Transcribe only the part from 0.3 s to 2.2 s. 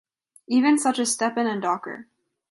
Even such as Stepan and Docker.